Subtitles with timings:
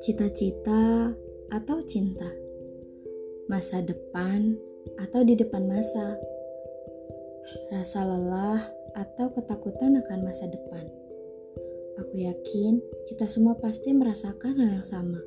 [0.00, 1.12] Cita-cita
[1.52, 2.32] atau cinta,
[3.52, 4.56] masa depan
[4.96, 6.16] atau di depan masa,
[7.68, 8.64] rasa lelah
[8.96, 10.88] atau ketakutan akan masa depan.
[12.00, 12.80] Aku yakin
[13.12, 15.20] kita semua pasti merasakan hal yang sama,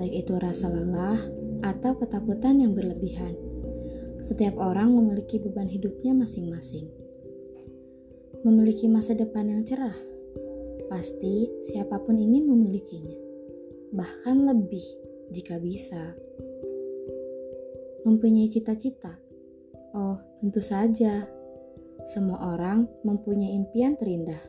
[0.00, 1.20] baik itu rasa lelah
[1.60, 3.36] atau ketakutan yang berlebihan.
[4.24, 7.11] Setiap orang memiliki beban hidupnya masing-masing.
[8.42, 9.94] Memiliki masa depan yang cerah,
[10.90, 13.22] pasti siapa pun ingin memilikinya
[13.92, 14.82] bahkan lebih
[15.28, 16.16] jika bisa.
[18.02, 19.20] Mempunyai cita-cita?
[19.92, 21.28] Oh, tentu saja.
[22.08, 24.40] Semua orang mempunyai impian terindah.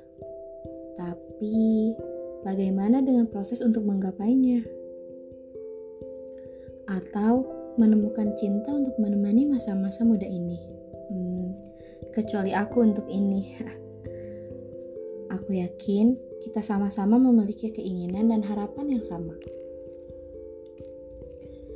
[0.98, 1.94] Tapi,
[2.42, 4.66] bagaimana dengan proses untuk menggapainya?
[6.90, 7.46] Atau
[7.78, 10.58] menemukan cinta untuk menemani masa-masa muda ini?
[11.14, 11.54] Hmm,
[12.10, 13.54] kecuali aku untuk ini.
[15.44, 19.36] aku yakin kita sama-sama memiliki keinginan dan harapan yang sama.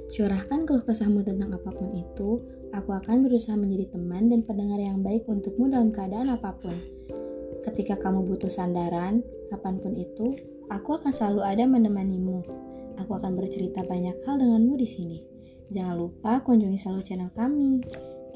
[0.08, 5.04] Curahkan keluh kesahmu tentang apa pun itu, aku akan berusaha menjadi teman dan pendengar yang
[5.04, 6.72] baik untukmu dalam keadaan apa pun.
[7.68, 9.20] Ketika kamu butuh sandaran,
[9.52, 10.40] kapan pun itu,
[10.72, 12.40] aku akan selalu ada menemanimu.
[13.04, 15.20] Aku akan bercerita banyak hal denganmu di sini.
[15.76, 17.84] Jangan lupa kunjungi selalu channel kami.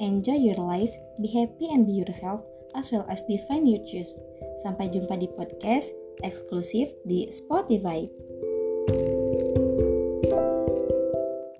[0.02, 0.90] Enjoy your life,
[1.22, 2.42] be happy and be yourself,
[2.74, 4.18] as well as define your choice.
[4.58, 5.94] Sampai jumpa di podcast
[6.26, 8.10] eksklusif di Spotify.